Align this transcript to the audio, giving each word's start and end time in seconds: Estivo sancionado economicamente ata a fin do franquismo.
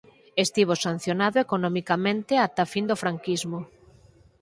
Estivo 0.45 0.73
sancionado 0.85 1.37
economicamente 1.45 2.33
ata 2.45 2.59
a 2.65 2.71
fin 2.73 2.85
do 2.89 2.99
franquismo. 3.03 3.59